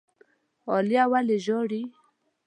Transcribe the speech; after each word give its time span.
عالیه 0.69 1.03
ولي 1.11 1.37
ژاړي؟ 1.45 1.81